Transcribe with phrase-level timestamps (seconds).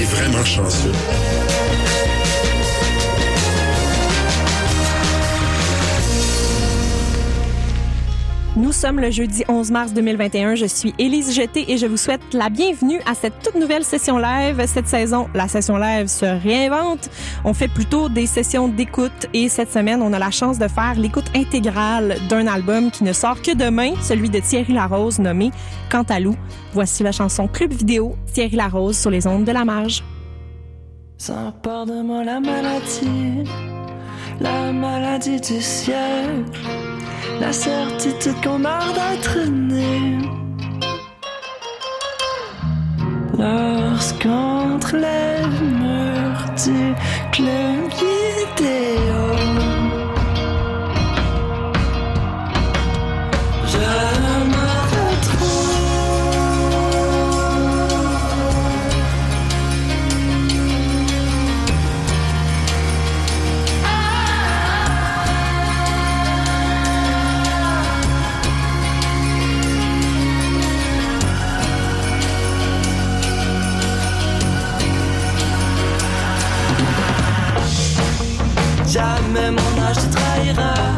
[0.00, 0.92] T'es vraiment chanceux.
[8.56, 10.56] Nous sommes le jeudi 11 mars 2021.
[10.56, 14.18] Je suis Élise Jeté et je vous souhaite la bienvenue à cette toute nouvelle session
[14.18, 14.60] live.
[14.66, 17.10] Cette saison, la session live se réinvente.
[17.44, 20.94] On fait plutôt des sessions d'écoute et cette semaine, on a la chance de faire
[20.96, 25.52] l'écoute intégrale d'un album qui ne sort que demain, celui de Thierry Larose nommé
[25.88, 26.34] Cantalou.
[26.72, 30.02] Voici la chanson Club vidéo Thierry Larose sur les ondes de la marge.
[37.40, 40.18] La certitude qu'on meurt d'être né.
[43.38, 45.46] Lorsqu'entre les
[45.80, 46.94] murs du
[47.32, 48.89] club vidéo,
[78.90, 80.89] Jamais mon âge te trahira.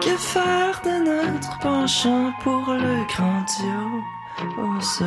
[0.00, 5.02] Que faire de notre penchant pour le grandiose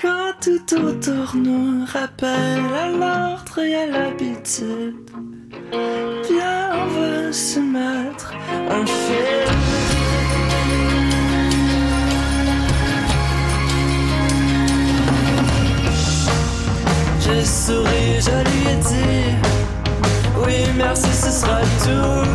[0.00, 5.10] quand tout autour nous rappelle à l'ordre et à l'habitude,
[6.28, 8.34] viens, on veut se mettre
[8.70, 9.56] un film.
[17.20, 19.45] J'ai souri, je lui ai dit,
[20.46, 22.28] oui, merci, ce sera tout.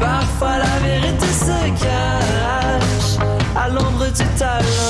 [0.00, 3.26] Parfois la vérité se cache
[3.56, 4.85] à l'ombre du talent.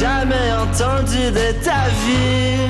[0.00, 2.68] Jamais entendue de ta vie.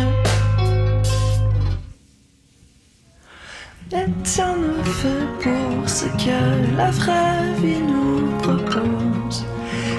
[3.91, 9.47] Étions-nous faits pour ce que la vraie vie nous propose.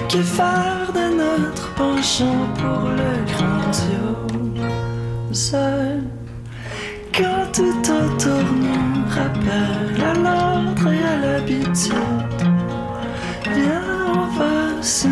[0.08, 4.60] Que faire de notre penchant pour le grandiose?
[7.12, 12.40] Quand tout autour nous rappelle à l'ordre et à l'habitude
[13.44, 13.82] Viens,
[14.14, 15.08] on va se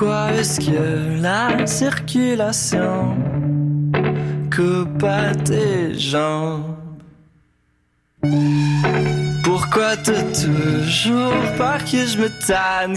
[0.00, 3.16] Pourquoi est-ce que la circulation
[4.48, 6.76] coupe à tes jambes?
[9.42, 12.96] Pourquoi te toujours par que je me tanne?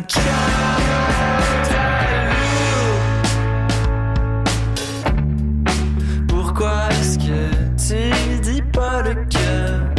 [6.27, 9.95] Pourquoi est-ce que tu dis pas le cœur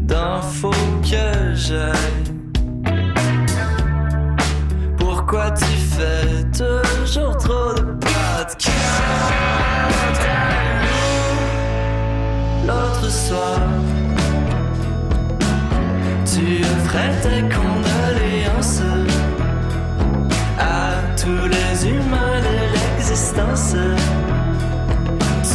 [0.00, 0.70] d'un faux
[1.02, 2.32] que j'aille
[5.32, 9.02] pourquoi tu fais toujours trop de podcasts.
[12.66, 13.58] L'autre soir,
[16.26, 18.82] tu offrais tes condoléances
[20.58, 23.74] à tous les humains de l'existence.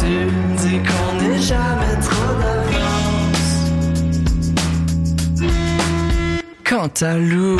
[0.00, 0.26] Tu
[0.56, 3.52] dis qu'on n'est jamais trop d'avance.
[6.64, 7.58] Quant à Lou.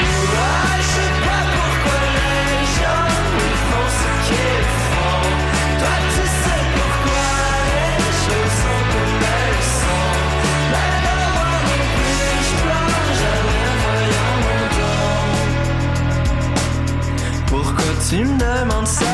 [18.59, 19.08] time on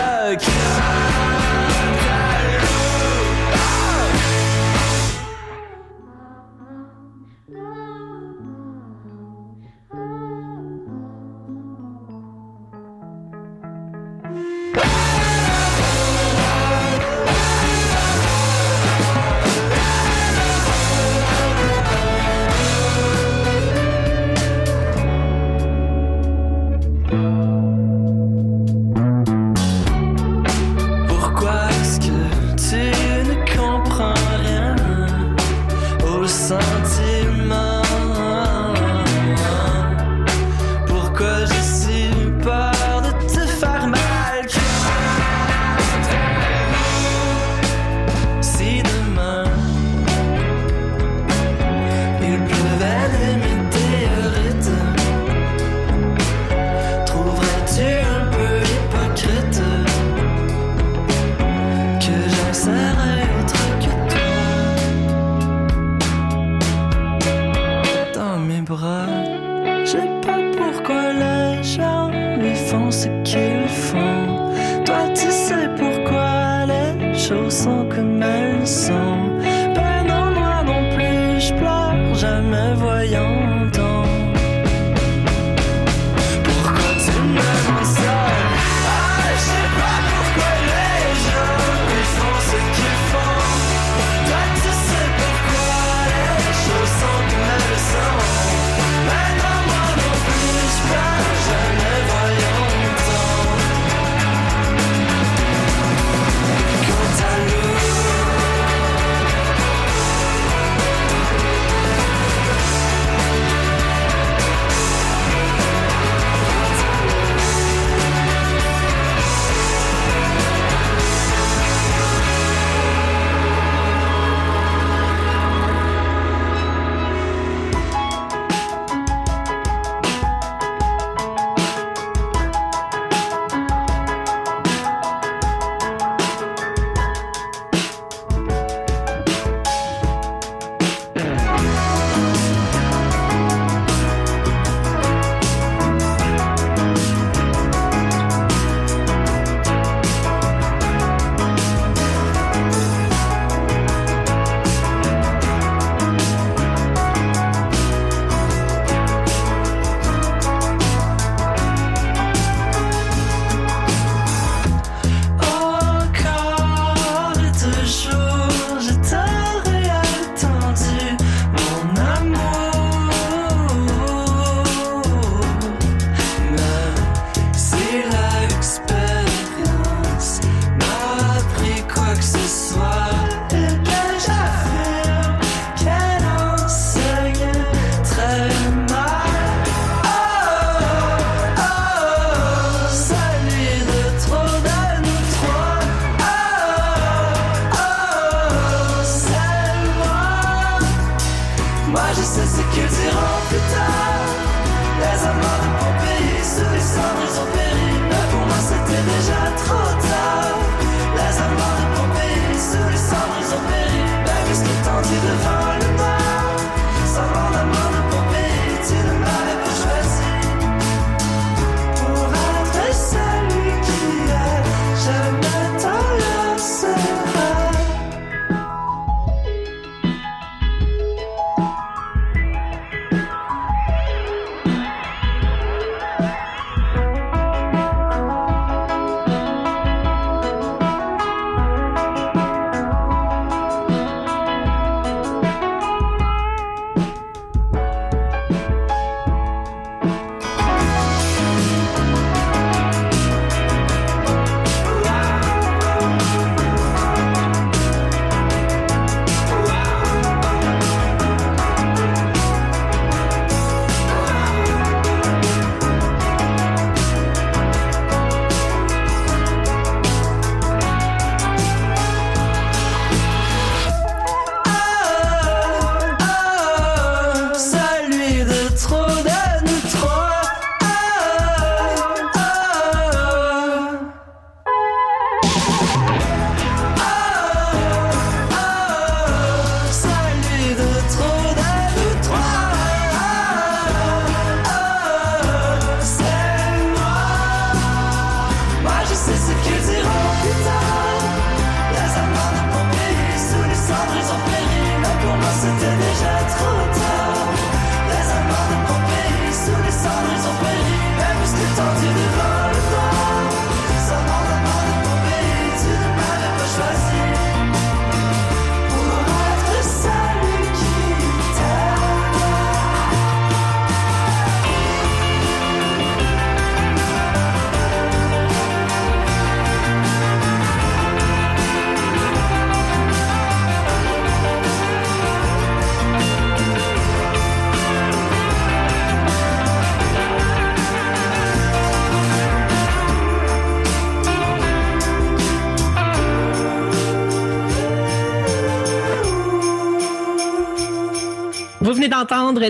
[77.35, 77.84] 就算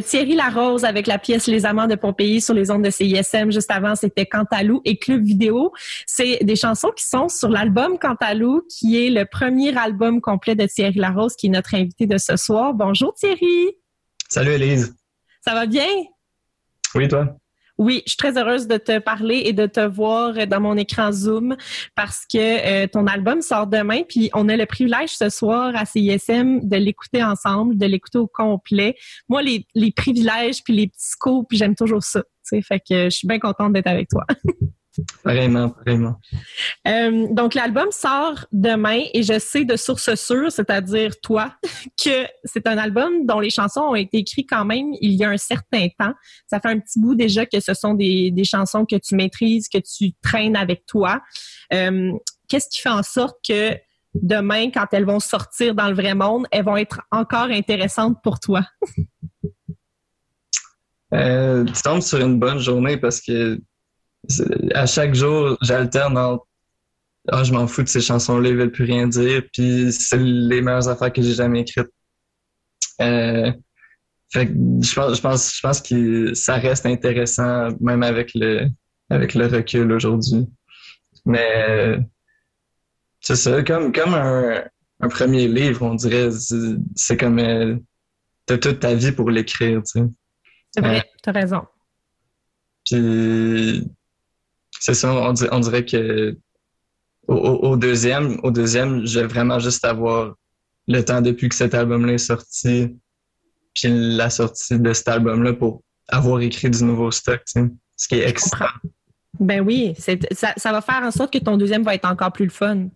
[0.00, 3.50] Thierry Larose avec la pièce Les Amants de Pompéi sur les ondes de CISM.
[3.50, 5.72] Juste avant, c'était Cantalou et Club Vidéo.
[6.06, 10.66] C'est des chansons qui sont sur l'album Cantalou, qui est le premier album complet de
[10.66, 12.74] Thierry Larose, qui est notre invité de ce soir.
[12.74, 13.76] Bonjour Thierry.
[14.28, 14.94] Salut Elise.
[15.44, 15.86] Ça va bien?
[16.94, 17.36] Oui, toi?
[17.76, 21.10] Oui, je suis très heureuse de te parler et de te voir dans mon écran
[21.10, 21.56] Zoom
[21.96, 25.84] parce que euh, ton album sort demain, puis on a le privilège ce soir à
[25.84, 28.94] CISM de l'écouter ensemble, de l'écouter au complet.
[29.28, 32.22] Moi, les, les privilèges puis les petits scoops, j'aime toujours ça.
[32.48, 34.24] Fait que je suis bien contente d'être avec toi.
[35.24, 36.20] Vraiment, vraiment.
[36.86, 41.54] Euh, donc, l'album sort demain et je sais de source sûre, c'est-à-dire toi,
[42.02, 45.30] que c'est un album dont les chansons ont été écrites quand même il y a
[45.30, 46.14] un certain temps.
[46.46, 49.68] Ça fait un petit bout déjà que ce sont des, des chansons que tu maîtrises,
[49.68, 51.20] que tu traînes avec toi.
[51.72, 52.12] Euh,
[52.48, 53.76] Qu'est-ce qui fait en sorte que
[54.14, 58.38] demain, quand elles vont sortir dans le vrai monde, elles vont être encore intéressantes pour
[58.38, 58.64] toi?
[61.14, 63.60] euh, tu tombes sur une bonne journée parce que
[64.74, 66.46] à chaque jour, j'alterne entre
[67.28, 70.60] ah, je m'en fous de ces chansons-là, ils veulent plus rien dire, puis c'est les
[70.60, 71.88] meilleures affaires que j'ai jamais écrites.
[73.00, 73.50] Euh,
[74.30, 78.68] fait que je pense, je pense, je pense que ça reste intéressant, même avec le,
[79.08, 80.46] avec le recul aujourd'hui.
[81.24, 81.98] Mais
[83.20, 84.64] c'est ça, comme, comme un,
[85.00, 86.28] un premier livre, on dirait,
[86.94, 87.76] c'est comme euh,
[88.44, 90.06] t'as toute ta vie pour l'écrire, tu sais.
[90.72, 91.62] C'est vrai, euh, t'as raison.
[92.84, 93.90] Puis
[94.84, 96.36] c'est ça, on dirait, on dirait que
[97.26, 100.34] au, au, deuxième, au deuxième, je vais vraiment juste avoir
[100.86, 102.94] le temps depuis que cet album-là est sorti,
[103.74, 108.08] puis la sortie de cet album-là pour avoir écrit du nouveau stock, tu sais, ce
[108.08, 108.68] qui est extra.
[109.40, 112.44] Ben oui, ça, ça va faire en sorte que ton deuxième va être encore plus
[112.44, 112.88] le fun.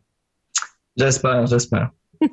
[0.94, 1.88] J'espère, j'espère.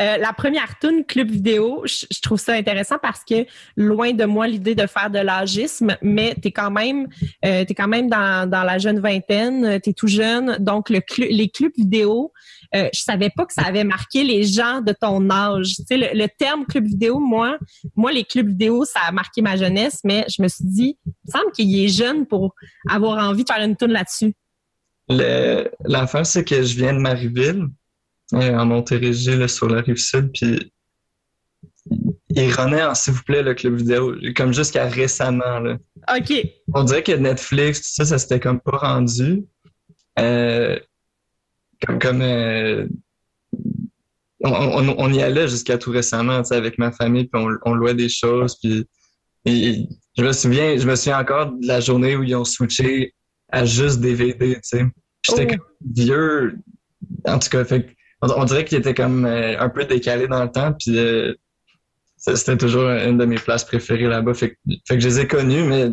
[0.00, 4.48] Euh, la première tune club vidéo, je, trouve ça intéressant parce que loin de moi
[4.48, 7.06] l'idée de faire de l'agisme, mais tu es quand même
[7.44, 11.48] euh, quand même dans, dans la jeune vingtaine, tu es tout jeune, donc le les
[11.48, 12.32] clubs vidéo,
[12.74, 15.76] euh, je savais pas que ça avait marqué les gens de ton âge.
[15.76, 17.56] Tu sais, le, terme club vidéo, moi,
[17.94, 21.12] moi les clubs vidéo, ça a marqué ma jeunesse, mais je me suis dit, il
[21.26, 22.54] me semble qu'il est jeune pour
[22.88, 24.34] avoir envie de faire une tune là-dessus.
[25.08, 27.68] L'affaire, c'est que je viens de Marieville
[28.32, 30.72] en Montérégie, sur la rive sud, puis
[32.30, 35.60] il renaît en s'il vous plaît le club vidéo, comme jusqu'à récemment.
[35.60, 35.78] Là.
[36.16, 36.32] OK.
[36.72, 39.44] On dirait que Netflix, tout ça, ça s'était comme pas rendu.
[40.18, 40.78] Euh,
[41.86, 42.86] comme comme euh,
[44.40, 48.86] on, y allait jusqu'à tout récemment, avec ma famille, puis on, louait des choses, puis
[49.46, 53.14] je me souviens, je me souviens encore de la journée où ils ont switché
[53.50, 54.84] à juste DVD, tu sais.
[55.22, 55.56] J'étais oh.
[55.56, 56.58] comme vieux,
[57.26, 57.94] en tout cas, fait
[58.36, 61.34] on, dirait qu'il était comme euh, un peu décalé dans le temps, puis euh,
[62.16, 64.34] c'était toujours une de mes places préférées là-bas.
[64.34, 65.90] Fait, que je les ai connus, mais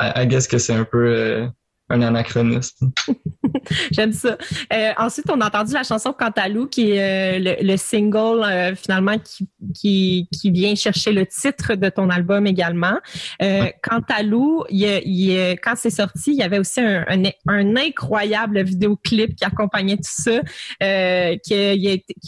[0.00, 1.46] I, guess que c'est un peu euh,
[1.88, 2.90] un anachronisme.
[3.92, 4.36] J'aime ça.
[4.72, 9.16] Euh, ensuite, on a entendu la chanson Cantalou, qui est euh, le, single euh, finalement
[9.18, 12.98] qui, qui, qui, vient chercher le titre de ton album également.
[13.40, 17.04] Euh, Cantalou, il, quand c'est sorti, il y avait aussi un,
[17.46, 20.40] un, incroyable vidéoclip qui accompagnait tout ça,
[20.80, 21.52] qui a, qui,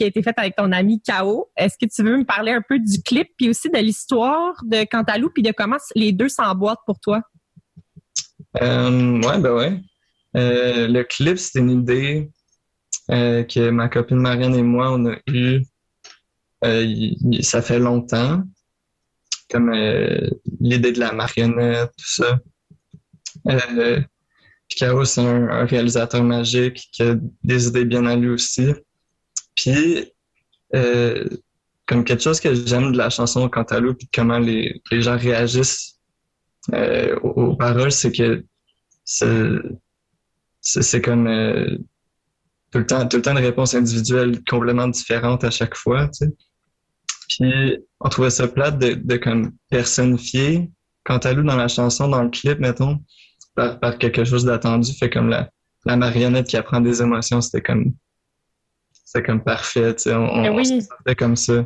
[0.02, 1.50] a été, fait avec ton ami K.O.
[1.56, 4.84] Est-ce que tu veux me parler un peu du clip, puis aussi de l'histoire de
[4.84, 7.22] Cantalou, puis de comment les deux s'emboîtent pour toi?
[8.62, 9.80] Euh, ouais, ben ouais.
[10.36, 12.30] Euh, le clip, c'est une idée
[13.10, 15.62] euh, que ma copine Marianne et moi, on a eu
[16.64, 18.42] euh, ça fait longtemps.
[19.50, 19.72] Comme
[20.60, 22.38] l'idée de la marionnette, tout ça.
[23.48, 24.00] Euh,
[24.68, 28.74] Chaos, c'est un, réalisateur magique qui a des idées bien à lui aussi.
[29.54, 30.12] Puis,
[31.86, 35.97] comme quelque chose que j'aime de la chanson Cantalou, puis comment les, les gens réagissent
[36.74, 38.44] euh, aux, paroles, c'est que
[40.60, 41.78] c'est comme euh,
[42.70, 46.08] tout le temps tout le temps une réponse individuelle complètement différente à chaque fois.
[46.08, 46.32] Tu sais.
[47.28, 50.70] Puis on trouvait ça plate de, de comme personnifier
[51.04, 53.02] quant à lui dans la chanson, dans le clip, mettons,
[53.54, 55.50] par, par quelque chose d'attendu, fait comme la,
[55.86, 57.94] la marionnette qui apprend des émotions, c'était comme
[58.92, 60.80] c'était comme parfait, tu sais, on, on, oui.
[61.16, 61.64] comme ça.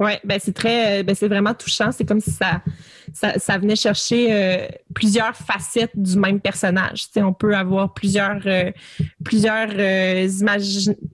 [0.00, 1.90] Oui, ben c'est très, ben c'est vraiment touchant.
[1.90, 2.62] C'est comme si ça,
[3.12, 7.06] ça, venait chercher euh, plusieurs facettes du même personnage.
[7.16, 8.70] On peut avoir plusieurs, euh,
[9.24, 10.28] plusieurs euh.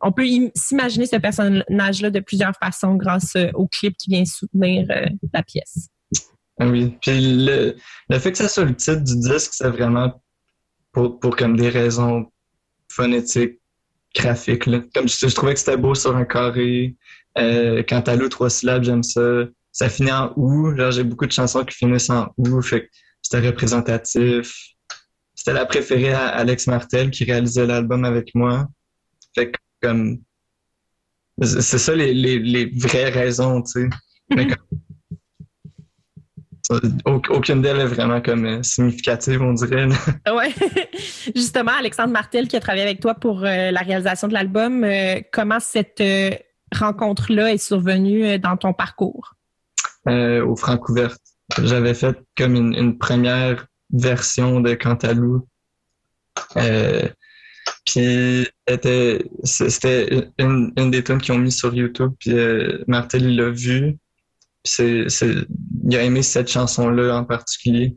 [0.03, 4.87] On peut s'imaginer ce personnage-là de plusieurs façons grâce au clip qui vient soutenir
[5.33, 5.89] la pièce.
[6.61, 7.77] Ah oui, puis le,
[8.09, 10.23] le fait que ça soit le titre du disque, c'est vraiment
[10.93, 12.31] pour, pour comme des raisons
[12.89, 13.61] phonétiques,
[14.15, 14.67] graphiques.
[14.67, 14.81] Là.
[14.95, 16.97] Comme je, je trouvais que c'était beau sur un carré.
[17.39, 19.45] Euh, quant à l'eau, trois syllabes, j'aime ça.
[19.73, 20.77] ça finit en ou.
[20.77, 22.61] Genre, j'ai beaucoup de chansons qui finissent en ou.
[22.63, 22.91] Fait que
[23.23, 24.55] c'était représentatif.
[25.35, 28.69] C'était la préférée à Alex Martel qui réalisait l'album avec moi.
[29.35, 30.21] Fait que, comme,
[31.43, 33.89] c'est ça les, les, les vraies raisons, tu sais.
[34.31, 34.81] Mais comme,
[37.05, 39.87] aucune d'elles est vraiment comme euh, significative, on dirait.
[40.35, 40.55] Oui.
[41.35, 45.21] Justement, Alexandre Martel qui a travaillé avec toi pour euh, la réalisation de l'album, euh,
[45.33, 46.03] comment cette
[46.75, 49.35] rencontre-là est survenue dans ton parcours?
[50.07, 51.21] au Francouverte.
[51.63, 55.49] J'avais fait comme une, première version de Cantalou.
[57.87, 62.13] puis c'était une, une, des tunes qu'ils ont mis sur YouTube.
[62.19, 62.35] Puis
[62.87, 63.99] Martel, il l'a vu
[64.65, 65.07] c'est,
[65.85, 67.97] il a aimé cette chanson-là en particulier.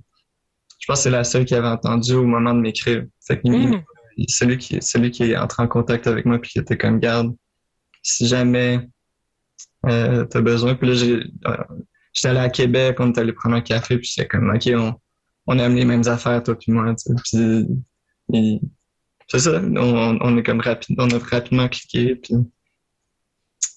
[0.80, 3.06] Je pense que c'est la seule qu'il avait entendue au moment de m'écrire.
[3.26, 3.84] Fait que mm.
[4.28, 7.36] celui qui, celui qui est entré en contact avec moi puis qui était comme garde,
[8.08, 8.88] si jamais
[9.86, 10.76] euh, t'as besoin.
[10.76, 10.94] Puis là,
[11.48, 11.64] euh,
[12.14, 14.96] j'étais allé à Québec, on est allé prendre un café, puis c'est comme, OK, on,
[15.48, 16.96] on aime les mêmes affaires, toi puis moi.
[18.30, 18.62] Puis,
[19.30, 22.36] c'est ça, on, on est comme rapide, on a rapidement cliqué, puis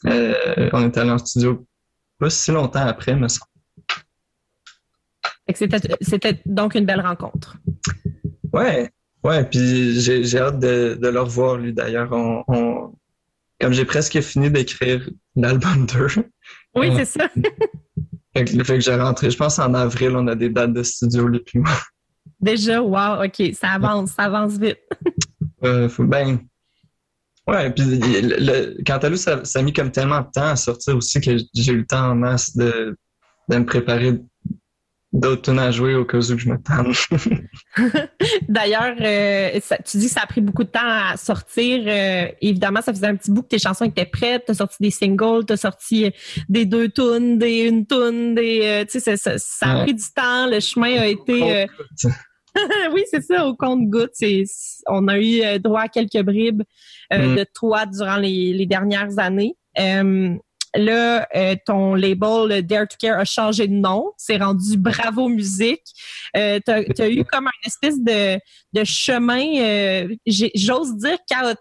[0.06, 1.66] euh, on est allé en studio
[2.18, 3.46] pas si longtemps après, me semble.
[6.02, 7.56] C'était donc une belle rencontre.
[8.52, 8.90] Ouais,
[9.24, 12.12] ouais, puis j'ai hâte de, de, le revoir, lui, d'ailleurs.
[12.12, 12.94] On,
[13.60, 16.06] comme j'ai presque fini d'écrire l'album 2.
[16.74, 17.28] Oui, c'est ça.
[18.36, 20.82] fait que, fait que j'ai rentré, je pense en avril, on a des dates de
[20.82, 21.72] studio, lui, puis moi.
[22.40, 24.78] Déjà, wow, OK, ça avance, ça avance vite.
[25.64, 26.40] euh, faut bien
[27.46, 31.20] Ouais, puis le, Cantalou, ça, ça a mis comme tellement de temps à sortir aussi
[31.20, 32.96] que j'ai eu le temps en masse de,
[33.48, 34.20] de me préparer
[35.12, 37.08] d'autres tunes à jouer au cas où je me tente.
[38.48, 41.82] D'ailleurs, euh, tu dis que ça a pris beaucoup de temps à sortir.
[41.86, 44.44] Euh, évidemment, ça faisait un petit bout que tes chansons étaient prêtes.
[44.46, 46.12] Tu as sorti des singles, tu as sorti
[46.48, 48.60] des deux tunes, des une tune, des.
[48.62, 50.46] Euh, tu sais, ça, ça, a pris du temps.
[50.46, 51.66] Le chemin a été.
[52.92, 54.14] oui, c'est ça, au compte-goutte.
[54.86, 56.62] On a eu droit à quelques bribes
[57.12, 57.36] euh, mm.
[57.36, 59.56] de toi durant les, les dernières années.
[59.78, 60.34] Euh,
[60.74, 64.12] là, euh, ton label Dare to Care a changé de nom.
[64.16, 65.84] C'est rendu Bravo Musique.
[66.36, 68.36] Euh, tu as, eu comme un espèce de,
[68.72, 70.06] de chemin,
[70.54, 71.60] j'ose dire chaotique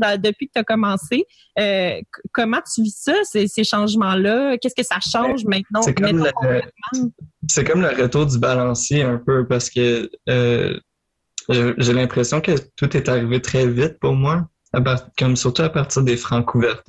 [0.00, 1.24] là, depuis que tu as commencé.
[2.32, 4.56] comment tu vis ça, ces, ces changements-là?
[4.58, 5.82] Qu'est-ce que ça change ben, maintenant?
[5.82, 12.52] C'est comme, le, comme le retour du balancier un peu parce que j'ai l'impression que
[12.76, 14.48] tout est arrivé très vite pour moi
[15.18, 16.86] comme surtout à partir des francs ouvertes,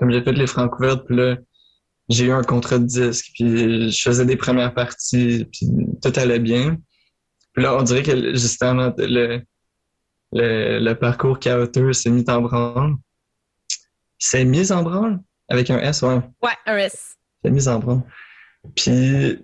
[0.00, 1.36] Comme j'ai fait les francs ouvertes, puis là,
[2.08, 5.68] j'ai eu un contrat de disque, puis je faisais des premières parties, puis
[6.02, 6.76] tout allait bien.
[7.52, 9.42] Puis là, on dirait que justement, le,
[10.32, 12.94] le, le parcours chaotique s'est mis en branle.
[14.18, 15.20] C'est mis en branle?
[15.48, 16.20] Avec un S, ouais.
[16.42, 17.16] Ouais, un S.
[17.44, 18.02] C'est mis en branle.
[18.74, 19.38] Puis,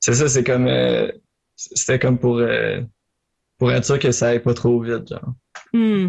[0.00, 0.66] c'est ça, c'est comme...
[0.66, 1.10] Euh,
[1.56, 2.80] c'était comme pour, euh,
[3.58, 5.32] pour être sûr que ça aille pas trop vite, genre.
[5.72, 6.08] Hmm.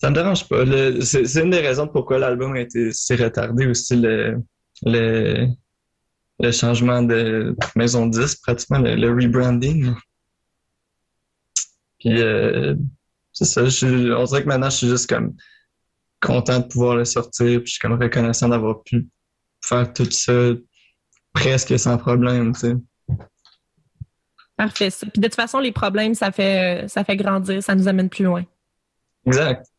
[0.00, 0.64] Ça me dérange pas.
[1.02, 4.42] C'est une des raisons pourquoi l'album a été si retardé aussi, le,
[4.82, 5.48] le,
[6.38, 9.94] le changement de maison 10, pratiquement, le, rebranding.
[11.98, 12.74] Puis, euh,
[13.34, 13.66] c'est ça.
[13.66, 15.34] Je, on dirait que maintenant, je suis juste comme
[16.22, 17.58] content de pouvoir le sortir.
[17.58, 19.06] Puis, je suis comme reconnaissant d'avoir pu
[19.62, 20.32] faire tout ça
[21.34, 22.74] presque sans problème, tu sais.
[24.56, 24.88] Parfait.
[24.90, 28.24] Puis de toute façon, les problèmes, ça fait, ça fait grandir, ça nous amène plus
[28.24, 28.44] loin.
[29.26, 29.69] Exact.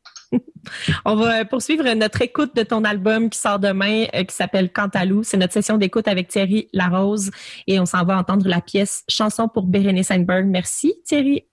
[1.05, 5.23] On va poursuivre notre écoute de ton album qui sort demain, euh, qui s'appelle Cantalou.
[5.23, 7.31] C'est notre session d'écoute avec Thierry Larose
[7.67, 10.45] et on s'en va entendre la pièce Chanson pour Bérénice Seinberg.
[10.45, 11.45] Merci Thierry.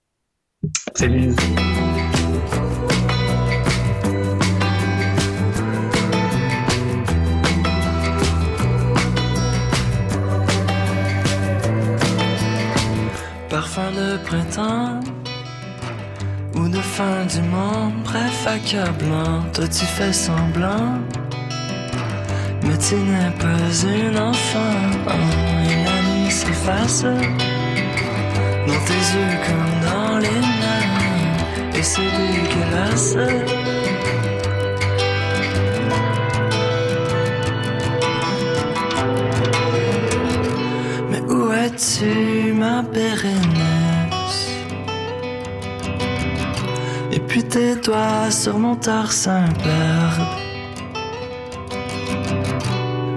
[0.95, 1.35] Salut.
[13.49, 14.99] Parfum de printemps
[16.71, 20.99] de fin du monde, bref accablant, toi tu fais semblant.
[22.63, 30.41] Mais tu n'es pas une enfant, la nuit s'efface dans tes yeux comme dans les
[30.59, 33.15] mains, et c'est dégueulasse.
[41.09, 43.58] Mais où es-tu, ma pérenne?
[47.29, 50.27] Puis tes doigts sur mon torse imberbe.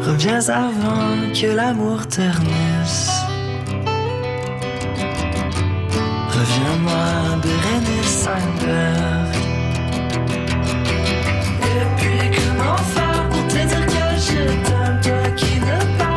[0.07, 3.11] Reviens avant que l'amour ternisse.
[6.29, 9.33] Reviens-moi, Bérénice Saint-Père.
[11.70, 16.12] Et puis comment faire pour te dire que je t'aime, toi qui ne parles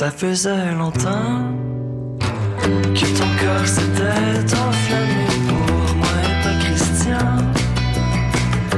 [0.00, 1.44] Ça faisait longtemps
[2.58, 7.36] que ton corps s'était enflammé pour moi et pas Christian.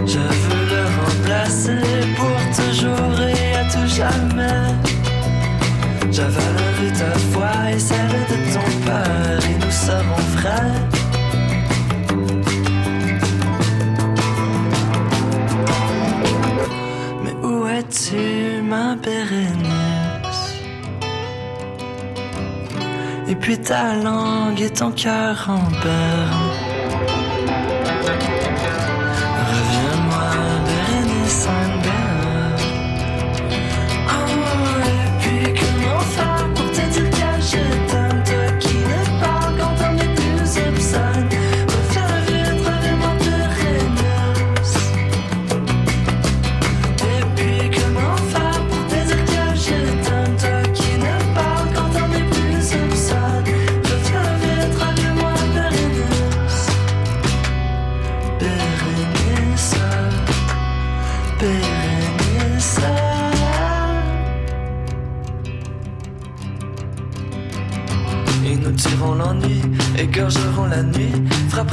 [0.04, 1.78] Je veux le remplacer
[2.16, 4.66] pour toujours et à tout jamais.
[6.10, 11.01] J'avalerai ta foi et celle de ton père et nous serons frères.
[23.42, 26.61] Puis ta langue et ton cœur en.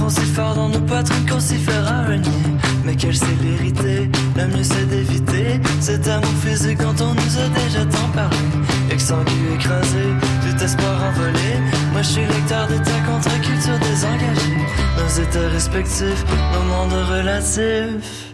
[0.10, 2.30] Si fort dans nos poitrines qu'on s'y un nid.
[2.86, 7.86] Mais quelle célérité, le mieux c'est d'éviter cet amour physique quand on nous a déjà
[7.86, 8.38] tant parlé.
[8.91, 10.06] Exsangue écrasé,
[10.41, 11.50] tout espoir envolé.
[11.91, 14.58] Moi je suis lecteur de ta contre-culture désengagée.
[14.98, 18.29] Nos états respectifs, nos mondes relatifs.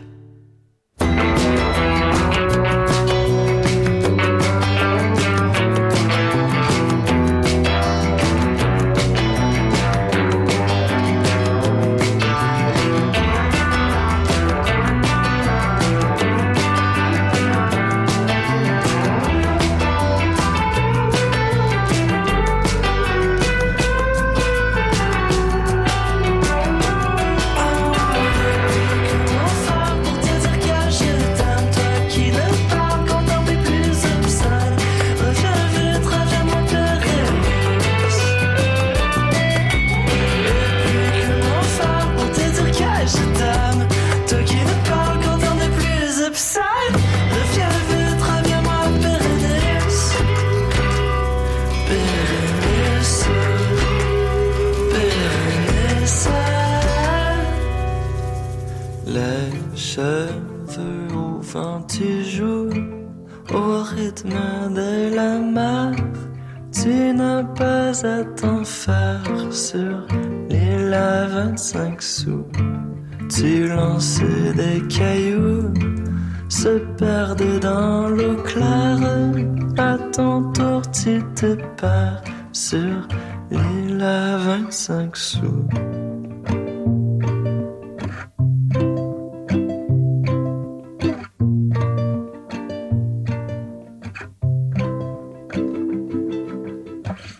[81.35, 83.07] Te perds sur
[83.51, 85.67] l'île à 25 sous.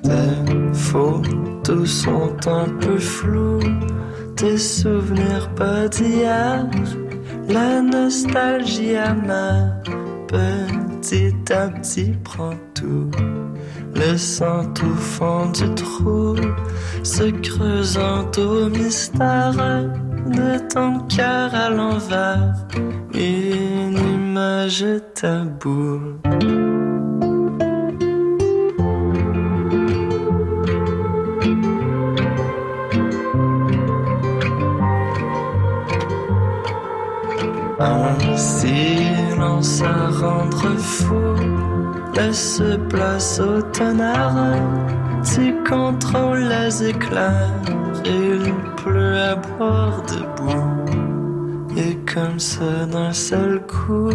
[0.04, 3.60] Tes photos sont un peu floues,
[4.36, 6.68] tes souvenirs pas d'hier,
[7.48, 9.82] la nostalgie amère,
[10.28, 13.10] petit à petit prend tout,
[14.06, 16.36] laissant au fond du trou,
[17.04, 19.54] se creusant au mystère
[20.28, 22.54] de ton cœur à l'envers,
[23.14, 26.20] une image taboue.
[37.80, 41.75] Un silence à rendre fou
[42.16, 44.56] laisse place au tonnerre.
[45.24, 47.62] Tu contrôles les éclairs,
[48.06, 50.86] il pleut à boire debout.
[51.78, 54.12] Et comme ça d'un seul coup,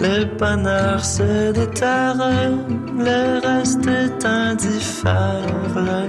[0.00, 2.50] les bonheurs se déterrent,
[2.98, 5.42] le reste est indiffère,
[5.76, 6.08] le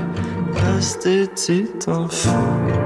[0.61, 2.82] reste tu t'en fous.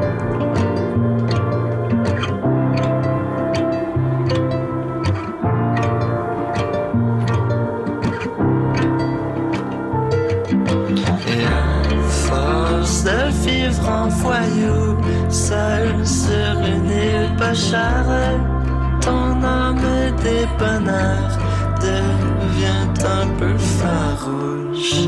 [17.54, 18.40] Chère,
[19.02, 19.78] ton âme
[20.60, 21.38] bonheurs
[21.80, 25.08] devient un peu farouche.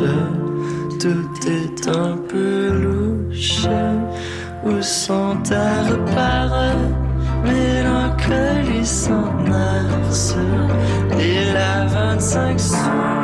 [1.00, 3.68] Tout est un peu louche.
[4.64, 6.76] Où sont tes repères?
[7.44, 10.38] Mélancolie s'en air sur
[11.18, 13.19] l'île à 25 sous.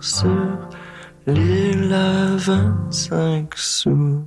[0.00, 0.28] Sur
[1.26, 4.24] l'île à 25 sous.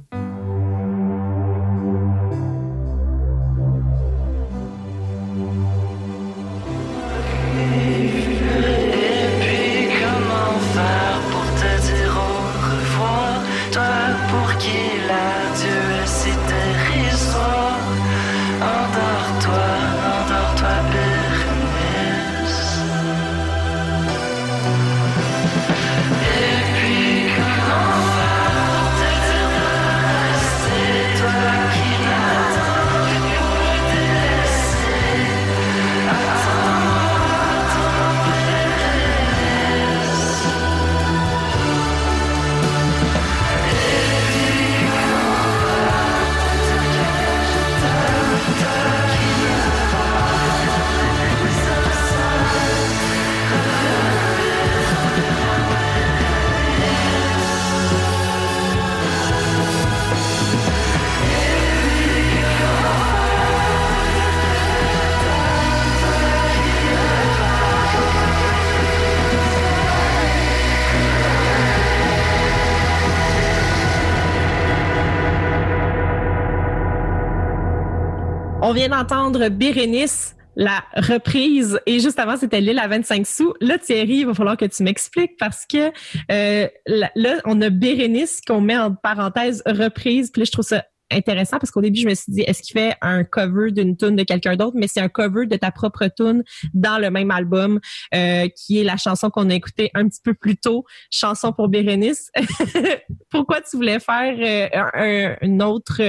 [78.69, 83.55] On vient d'entendre Bérénice, la reprise, et juste avant, c'était l'île à 25 sous.
[83.61, 85.91] Là, Thierry, il va falloir que tu m'expliques parce que
[86.31, 90.29] euh, là, on a Bérénice qu'on met en parenthèse reprise.
[90.31, 92.79] Puis là, je trouve ça intéressant parce qu'au début, je me suis dit, est-ce qu'il
[92.79, 94.75] fait un cover d'une tune de quelqu'un d'autre?
[94.75, 96.43] Mais c'est un cover de ta propre tune
[96.75, 97.79] dans le même album,
[98.13, 101.69] euh, qui est la chanson qu'on a écoutée un petit peu plus tôt, Chanson pour
[101.69, 102.29] Bérénice.
[103.31, 106.01] Pourquoi tu voulais faire euh, un- autre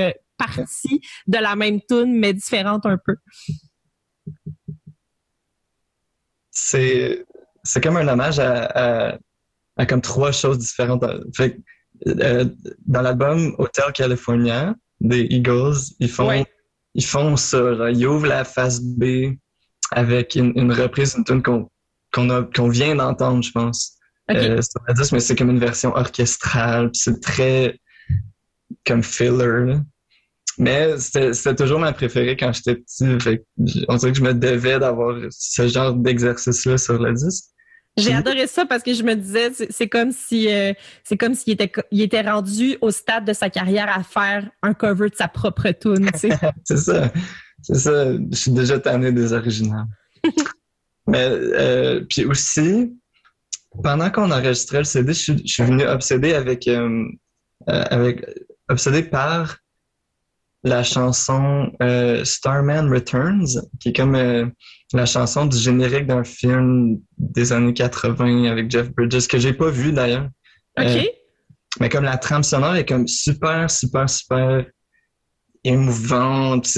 [0.47, 3.17] partie de la même tune, mais différente un peu?
[6.51, 7.25] c'est
[7.63, 9.19] c'est comme un hommage à, à,
[9.77, 11.05] à comme trois choses différentes.
[11.35, 11.59] Fait,
[12.07, 12.45] euh,
[12.87, 16.47] dans l'album Hotel California des Eagles, ils font Ouais.
[16.95, 17.91] ils font ça.
[17.91, 19.37] ils ouvrent la face B
[19.93, 21.69] avec une, une reprise d'une tune qu'on
[22.13, 23.97] qu'on vient d'entendre, je pense.
[24.29, 24.37] Ok.
[24.37, 27.79] Euh, sur mais c'est comme une version orchestrale, c'est très
[28.87, 29.77] comme filler.
[30.61, 33.07] Mais c'était toujours ma préférée quand j'étais petit.
[33.19, 33.43] Fait
[33.89, 37.47] on dirait que je me devais d'avoir ce genre d'exercice-là sur le disque.
[37.97, 41.55] J'ai adoré ça parce que je me disais, c'est comme si euh, c'est comme s'il
[41.55, 45.29] était il était rendu au stade de sa carrière à faire un cover de sa
[45.29, 46.11] propre tune.
[46.15, 47.11] C'est ça.
[47.63, 48.13] C'est ça.
[48.13, 49.87] Je suis déjà tanné des originales.
[51.07, 52.95] Mais euh, puis aussi,
[53.83, 57.07] pendant qu'on enregistrait le CD, je suis, je suis venu obsédé avec, euh,
[57.67, 58.27] avec
[58.69, 59.57] obsédé par
[60.63, 64.47] la chanson euh, Starman Returns, qui est comme euh,
[64.93, 69.71] la chanson du générique d'un film des années 80 avec Jeff Bridges, que j'ai pas
[69.71, 70.29] vu d'ailleurs.
[70.79, 70.87] OK?
[70.87, 71.03] Euh,
[71.79, 74.67] mais comme la trame sonore est comme super, super, super
[75.63, 76.69] émouvante,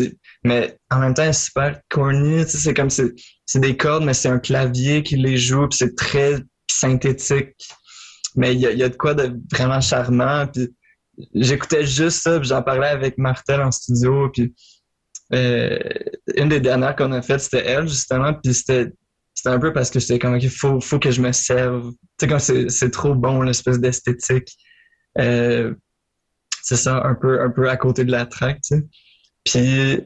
[0.44, 3.14] mais en même temps elle est super corny, c'est comme c'est
[3.54, 6.36] des cordes, mais c'est un clavier qui les joue, puis c'est très
[6.70, 7.54] synthétique.
[8.34, 10.46] Mais il y a, y a de quoi de vraiment charmant.
[10.46, 10.68] Puis
[11.35, 14.55] j'écoutais juste ça, puis j'en parlais avec Martel en studio, puis
[15.35, 15.79] euh,
[16.37, 18.92] une des dernières qu'on a faites, c'était elle, justement, puis c'était
[19.35, 21.90] c'était un peu parce que j'étais comme, il faut, faut que je me serve.
[21.90, 24.57] Tu sais, comme c'est c'est trop bon, l'espèce d'esthétique.
[25.18, 25.75] Euh,
[26.62, 28.85] c'est ça, un peu, un peu à côté de la track, tu sais.
[29.44, 30.01] Puis,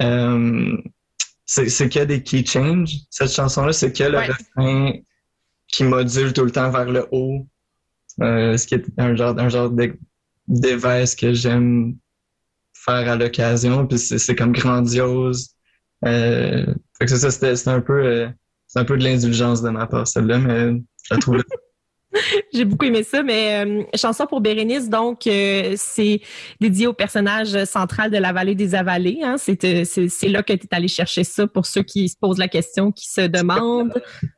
[0.00, 0.76] euh,
[1.44, 2.94] c'est que des key changes.
[3.10, 4.28] Cette chanson-là, c'est que le Ouais.
[4.28, 4.92] refrain
[5.68, 7.46] qui module tout le temps vers le haut.
[8.22, 9.98] Euh, ce qui est un genre, un genre de-
[10.52, 11.96] d'évesse que j'aime
[12.72, 13.86] faire à l'occasion.
[13.86, 15.50] Puis c'est c'est comme grandiose.
[16.04, 16.66] Euh,
[16.98, 18.28] fait que c'est ça, c'était un peu, euh,
[18.66, 21.42] c'est un peu de l'indulgence de ma part, celle-là, mais je la trouve
[22.52, 26.20] J'ai beaucoup aimé ça, mais euh, chanson pour Bérénice, donc euh, c'est
[26.60, 29.20] dédié au personnage central de la vallée des avalées.
[29.22, 29.36] Hein.
[29.38, 32.48] C'est, c'est, là que tu es allé chercher ça pour ceux qui se posent la
[32.48, 33.94] question, qui se demandent.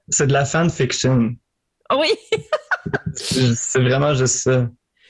[0.08, 1.34] C'est de la fanfiction.
[1.92, 2.08] Oui.
[3.14, 4.68] c'est vraiment juste ça.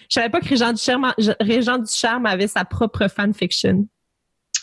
[0.08, 3.88] Je savais pas que Régent Ducharme, Régent Ducharme avait sa propre fanfiction.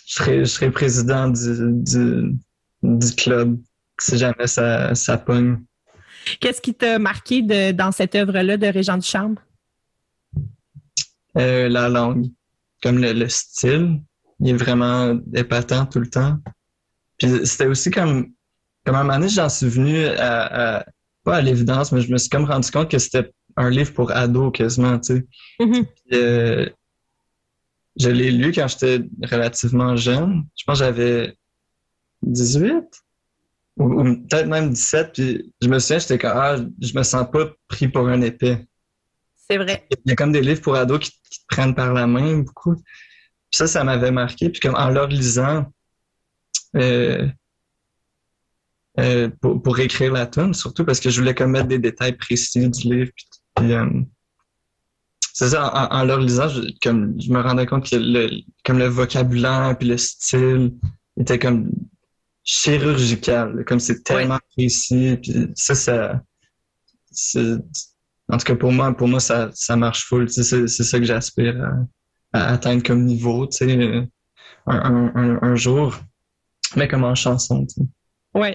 [0.06, 2.36] Je serais, je serais président du, du,
[2.84, 3.60] du club
[4.02, 5.60] si jamais ça, ça pogne.
[6.40, 9.36] Qu'est-ce qui t'a marqué de, dans cette œuvre-là de Régent du Charme?
[11.38, 12.28] Euh, la langue,
[12.84, 14.02] comme le, style,
[14.40, 16.38] il est vraiment épatant tout le temps.
[17.18, 18.34] Puis c'était aussi comme,
[18.86, 20.86] comme un moment donné, j'en suis venu à,
[21.24, 24.12] pas à l'évidence, mais je me suis comme rendu compte que c'était un livre pour
[24.12, 25.26] ados quasiment, tu sais.
[25.60, 25.86] Mm-hmm.
[26.14, 26.70] Euh,
[28.00, 30.46] je l'ai lu quand j'étais relativement jeune.
[30.58, 31.36] Je pense que j'avais
[32.24, 32.84] 18
[33.78, 35.14] ou, peut-être même 17.
[35.14, 38.66] Puis je me souviens, j'étais comme, ah, je me sens pas pris pour un épais.
[39.50, 39.86] C'est vrai.
[40.06, 42.76] Il y a comme des livres pour ados qui, te prennent par la main beaucoup.
[42.76, 44.50] Puis ça, ça m'avait marqué.
[44.50, 45.66] Puis comme en leur lisant,
[46.76, 47.28] euh,
[49.00, 52.18] euh, pour, pour écrire la tune, surtout parce que je voulais comme mettre des détails
[52.18, 53.12] précis du livre.
[53.16, 53.26] Puis,
[53.62, 54.02] euh,
[55.34, 58.30] c'est ça, en, leur lisant, je, comme je me rendais compte que le,
[58.66, 60.74] comme le vocabulaire puis le style
[61.18, 61.72] était comme
[62.44, 65.18] chirurgical, comme c'est tellement précis.
[65.22, 66.22] Puis ça, ça,
[68.30, 70.30] en tout cas pour moi, pour moi ça, ça marche full.
[70.30, 71.56] C'est, c'est ça que j'aspire
[72.34, 74.08] à, atteindre comme niveau, tu sais,
[74.68, 75.96] un, un, un, jour,
[76.76, 77.66] mais comme en chanson.
[77.66, 77.88] Tu sais.
[78.34, 78.50] Oui.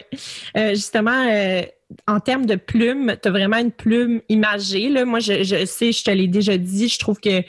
[0.56, 1.62] Euh, justement, euh,
[2.06, 4.88] en termes de plume, tu as vraiment une plume imagée.
[4.88, 5.04] Là.
[5.04, 7.42] Moi, je, je sais, je te l'ai déjà dit, je trouve que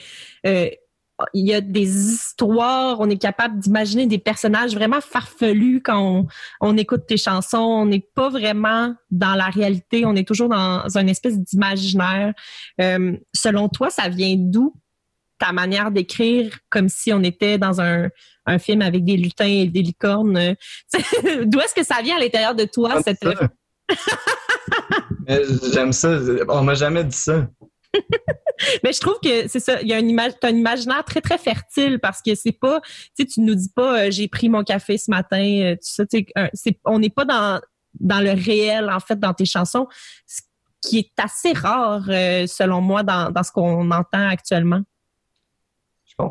[0.45, 0.69] euh,
[1.33, 6.27] il y a des histoires, on est capable d'imaginer des personnages vraiment farfelus quand
[6.61, 7.57] on, écoute tes chansons.
[7.57, 12.33] On n'est pas vraiment dans la réalité, on est toujours dans une espèce d'imaginaire.
[12.79, 14.75] Euh, selon toi, ça vient d'où
[15.39, 18.09] ta manière d'écrire comme si on était dans un,
[18.45, 20.55] un, film avec des lutins et des licornes?
[21.45, 23.01] d'où est-ce que ça vient à l'intérieur de toi?
[23.03, 23.25] Cette...
[25.73, 26.19] J'aime ça.
[26.49, 27.47] On m'a jamais dit ça.
[28.83, 31.37] Mais je trouve que c'est ça, il y a une image, un imaginaire très très
[31.37, 34.63] fertile parce que c'est pas, tu sais, tu nous dis pas euh, j'ai pris mon
[34.63, 37.61] café ce matin, euh, tout ça, tu sais, on n'est pas dans
[37.99, 39.87] dans le réel en fait dans tes chansons,
[40.25, 40.41] ce
[40.81, 44.81] qui est assez rare euh, selon moi dans, dans ce qu'on entend actuellement.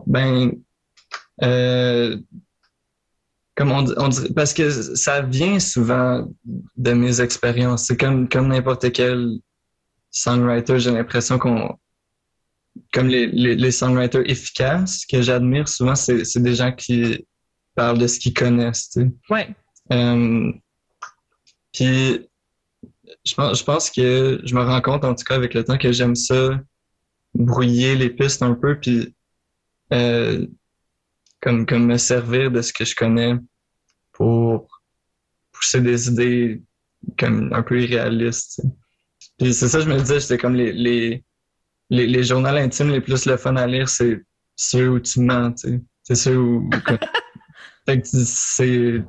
[0.07, 0.52] Ben,
[1.42, 2.16] euh,
[3.57, 6.28] comme on, on dirait, parce que ça vient souvent
[6.76, 7.86] de mes expériences.
[7.86, 9.38] C'est comme comme n'importe quel
[10.11, 11.76] songwriter, j'ai l'impression qu'on
[12.92, 17.26] comme les, les, les, songwriters efficaces que j'admire souvent, c'est, c'est des gens qui
[17.74, 18.90] parlent de ce qu'ils connaissent.
[18.90, 19.11] Tu sais.
[19.30, 19.48] Ouais.
[19.92, 20.52] Euh,
[21.72, 22.28] puis
[23.24, 25.78] je pense, je pense que je me rends compte en tout cas avec le temps
[25.78, 26.61] que j'aime ça
[27.34, 29.14] brouiller les pistes un peu puis
[29.92, 30.46] euh,
[31.47, 33.36] comme comme me servir de ce que je connais
[34.11, 34.66] pour
[35.53, 36.61] pousser des idées
[37.16, 38.62] comme un peu irréalistes.
[39.38, 41.24] Puis c'est ça, je me disais, j'étais comme les, les,
[41.90, 44.24] les, les, journaux intimes les plus le fun à lire, c'est
[44.57, 45.80] ceux où tu mens, tu sais.
[46.03, 46.68] C'est ceux où.
[47.86, 49.05] fait que c'est.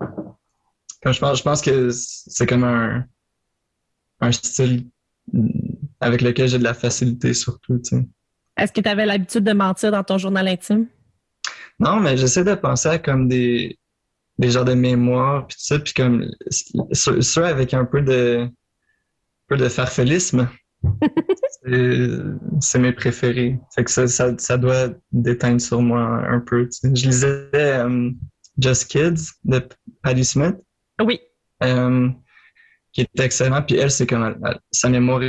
[1.02, 3.04] Quand je pense, je pense que c'est comme un,
[4.20, 4.88] un style
[6.00, 8.08] avec lequel j'ai de la facilité surtout, tu sais.
[8.58, 10.86] Est-ce que tu avais l'habitude de mentir dans ton journal intime?
[11.80, 13.78] Non, mais j'essaie de penser à comme des,
[14.38, 16.26] des genres de mémoires, puis tout ça, puis comme
[16.92, 18.50] ceux avec un peu de
[19.48, 20.50] peu de farfelisme.
[22.62, 23.60] c'est mes préférés.
[23.76, 26.70] Fait que ça, ça, ça, doit déteindre sur moi un peu.
[26.84, 28.16] Je lisais um,
[28.58, 29.68] Just Kids de
[30.04, 30.56] Patti Smith.
[31.02, 31.20] Oui.
[31.62, 32.16] Um,
[32.94, 33.62] qui est excellent.
[33.62, 34.40] Puis elle, c'est comme
[34.72, 35.22] sa mémoire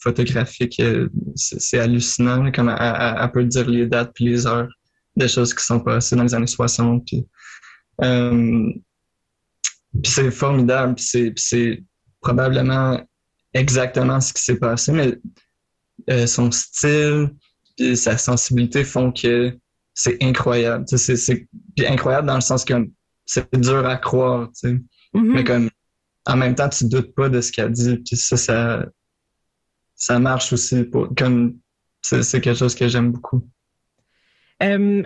[0.00, 2.50] photographique, euh, c'est hallucinant.
[2.52, 4.68] Comme elle, peut dire les dates puis les heures
[5.16, 7.04] des choses qui sont passées dans les années 60.
[7.06, 7.26] Puis,
[7.98, 8.72] um,
[10.02, 10.94] puis c'est formidable.
[10.94, 11.84] Puis c'est
[12.20, 13.00] probablement
[13.54, 15.18] exactement ce qui s'est passé, mais
[16.08, 17.30] euh, son style
[17.78, 19.56] et sa sensibilité font que
[19.94, 20.84] c'est incroyable.
[20.86, 21.48] C'est
[21.86, 22.74] incroyable dans le sens que
[23.26, 24.80] c'est dur à croire, tu sais.
[25.12, 25.32] Mm-hmm.
[25.32, 25.70] mais comme
[26.26, 27.96] en même temps, tu doutes pas de ce qu'elle dit.
[27.98, 28.86] Puis ça, ça,
[29.94, 30.84] ça marche aussi.
[30.84, 31.58] Pour, comme
[32.02, 33.46] c'est quelque chose que j'aime beaucoup.
[34.62, 35.02] Euh,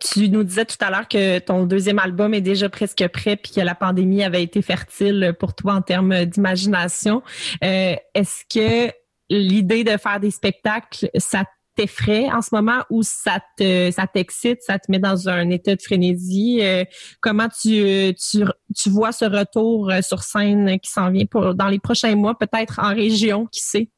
[0.00, 3.52] tu nous disais tout à l'heure que ton deuxième album est déjà presque prêt puis
[3.52, 7.22] que la pandémie avait été fertile pour toi en termes d'imagination.
[7.64, 8.92] Euh, Est-ce que
[9.30, 14.58] l'idée de faire des spectacles, ça t'effraie en ce moment ou ça te ça t'excite,
[14.60, 16.58] ça te met dans un état de frénésie?
[16.60, 16.84] Euh,
[17.22, 18.44] comment tu, tu,
[18.76, 22.78] tu vois ce retour sur scène qui s'en vient pour dans les prochains mois, peut-être
[22.78, 23.88] en région, qui sait?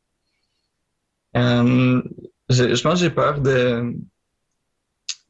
[2.50, 3.92] Je, je pense que j'ai peur de.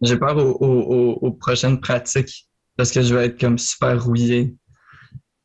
[0.05, 2.47] J'ai peur aux, aux, aux prochaines pratiques
[2.77, 4.55] parce que je vais être comme super rouillé.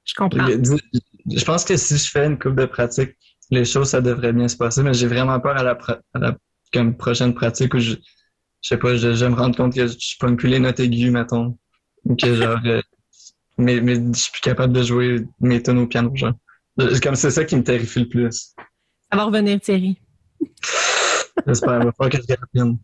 [0.05, 0.47] Je comprends.
[0.47, 3.16] Je pense que si je fais une coupe de pratique,
[3.51, 5.78] les choses, ça devrait bien se passer, mais j'ai vraiment peur à la,
[6.14, 6.38] à la
[6.74, 9.97] comme prochaine pratique où je, je sais pas, je, je me rendre compte que je
[9.97, 11.57] suis pas les notes aiguës, mettons.
[12.05, 12.82] Ou que genre, euh,
[13.57, 16.34] mais, mais je suis plus capable de jouer mes tonnes au piano, genre.
[17.03, 18.53] Comme c'est ça qui me terrifie le plus.
[19.12, 19.99] Ça va revenir, Thierry.
[21.45, 22.78] J'espère, il va falloir que je revienne.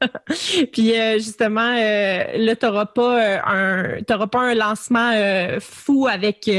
[0.72, 5.58] Puis euh, justement, euh, là, tu n'auras pas, euh, un, t'auras pas un lancement euh,
[5.60, 6.50] fou avec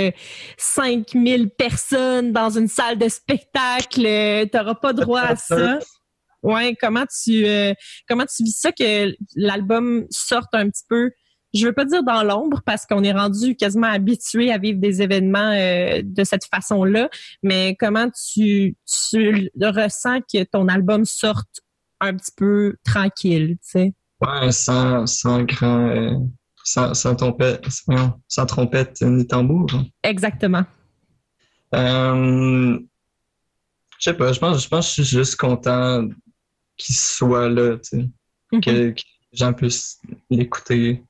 [0.58, 4.02] 5000 personnes dans une salle de spectacle.
[4.02, 5.80] tu n'auras pas droit à ça.
[6.44, 7.46] Ouais, comment tu
[8.08, 11.10] comment tu vis ça que l'album sorte un petit peu?
[11.56, 15.02] Je veux pas dire dans l'ombre parce qu'on est rendu quasiment habitué à vivre des
[15.02, 15.54] événements
[16.04, 17.10] de cette façon-là,
[17.42, 18.76] mais comment tu,
[19.10, 21.62] tu ressens que ton album sorte
[22.06, 23.94] un petit peu tranquille, tu sais.
[24.22, 26.18] Ouais, sans, sans grand, euh,
[26.64, 27.66] sans, sans, trompette,
[28.28, 29.68] sans trompette ni tambour.
[30.04, 30.64] Exactement.
[31.74, 32.80] Euh,
[34.00, 36.08] je sais pas, je pense, je pense que je suis juste content
[36.78, 38.10] qu'il soit là, tu sais.
[38.52, 38.64] Mm-hmm.
[38.64, 40.00] que, que, les gens puissent
[40.30, 41.04] l'écouter.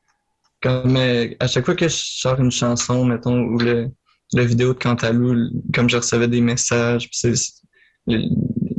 [0.61, 3.91] Comme euh, à chaque fois que je sors une chanson, mettons, ou le,
[4.33, 7.33] la vidéo de Cantalou, comme je recevais des messages, c'est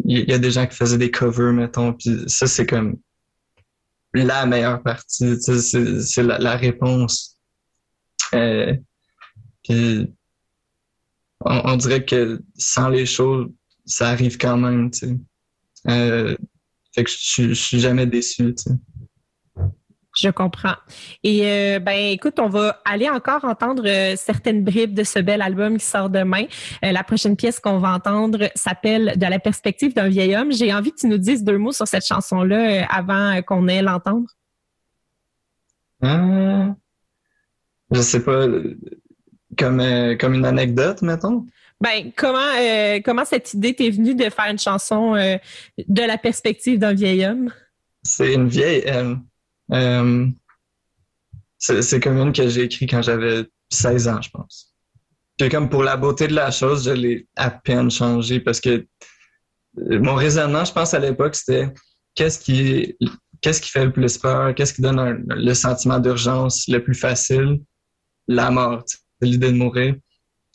[0.09, 2.97] il y a des gens qui faisaient des covers, mettons, puis ça, c'est comme
[4.15, 7.39] la meilleure partie, c'est la, réponse.
[8.35, 8.75] Euh,
[9.63, 10.13] puis
[11.41, 13.49] on, dirait que sans les choses,
[13.85, 15.17] ça arrive quand même, tu sais.
[15.89, 16.37] Euh,
[16.95, 18.71] fait que je, je suis jamais déçu, tu sais.
[20.17, 20.77] Je comprends.
[21.23, 25.43] Et euh, ben écoute, on va aller encore entendre euh, certaines bribes de ce bel
[25.43, 26.45] album qui sort demain.
[26.83, 30.53] Euh, la prochaine pièce qu'on va entendre s'appelle De la perspective d'un vieil homme.
[30.53, 34.27] J'ai envie que tu nous dises deux mots sur cette chanson-là avant qu'on ait l'entendre.
[36.03, 36.69] Euh,
[37.91, 38.47] je sais pas,
[39.59, 39.83] comme
[40.19, 41.45] comme une anecdote, mettons.
[41.79, 42.53] Ben comment
[43.05, 47.53] comment cette idée t'est venue de faire une chanson de la perspective d'un vieil homme?
[48.03, 48.85] C'est une vieille
[49.73, 50.27] euh,
[51.59, 54.75] c'est comme une que j'ai écrit quand j'avais 16 ans, je pense.
[55.39, 58.87] Puis comme pour la beauté de la chose, je l'ai à peine changé parce que
[59.79, 61.73] euh, mon raisonnement, je pense à l'époque, c'était
[62.15, 62.97] qu'est-ce qui
[63.43, 67.61] qu'est-ce qui fait le plus peur, qu'est-ce qui donne le sentiment d'urgence le plus facile,
[68.29, 68.85] la mort,
[69.21, 69.95] l'idée de mourir.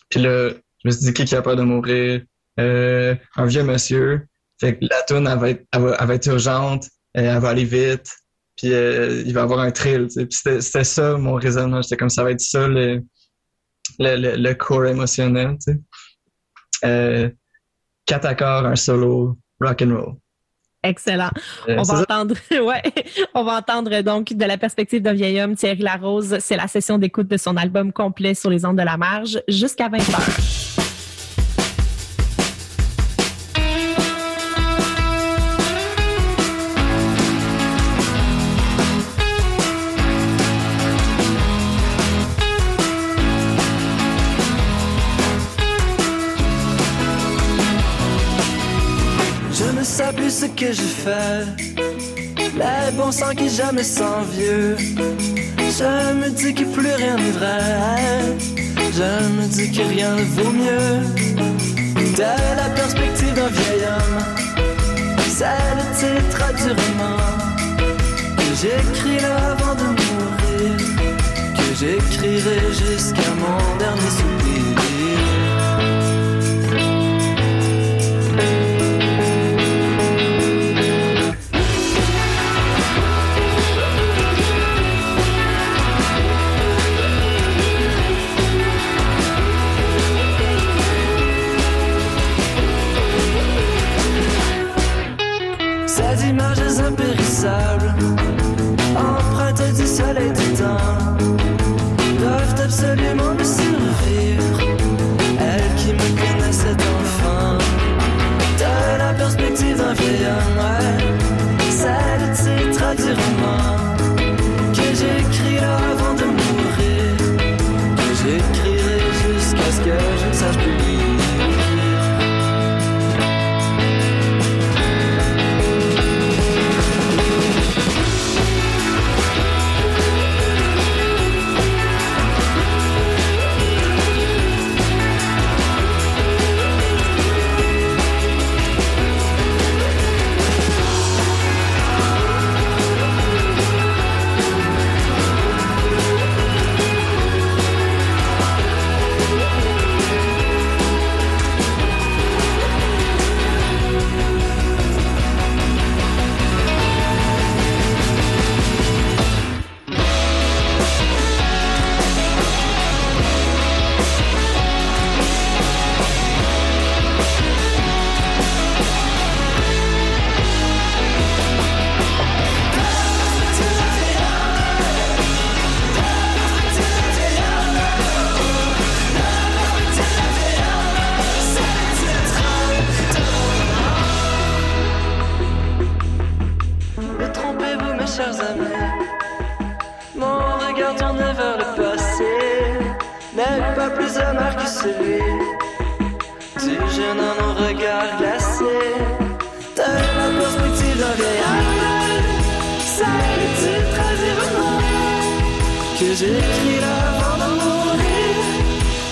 [0.09, 2.23] Puis là, je me suis dit qui qui a peur de mourir,
[2.59, 4.27] euh, un vieux monsieur.
[4.59, 8.11] Fait que la elle va être, va, elle va être urgente, elle va aller vite,
[8.61, 10.07] puis euh, il va avoir un thrill.
[10.29, 11.81] C'était ça mon raisonnement.
[11.81, 13.03] J'étais comme ça va être ça le,
[13.97, 15.57] le, le, corps émotionnel.
[16.85, 17.29] Euh,
[18.05, 20.15] quatre accords, un solo, rock and roll.
[20.83, 21.29] Excellent.
[21.69, 22.81] Euh, on va entendre, ouais,
[23.33, 26.37] on va entendre donc de la perspective d'un vieil homme, Thierry Larose.
[26.39, 29.89] C'est la session d'écoute de son album complet sur les ondes de la marge jusqu'à
[29.89, 30.70] 20 heures.
[50.47, 51.45] Que j'ai fait.
[52.55, 54.75] Les bons sang qui jamais sans vieux.
[54.77, 58.37] Je me dis que plus rien n'est vrai.
[58.97, 61.01] Je me dis que rien ne vaut mieux.
[62.15, 62.31] De
[62.61, 64.23] la perspective d'un vieil homme,
[65.37, 65.45] c'est
[65.79, 67.17] le titre du roman
[68.37, 70.77] que j'écris là avant de mourir.
[71.55, 75.40] Que j'écrirai jusqu'à mon dernier soupir.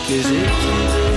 [0.10, 1.09] Que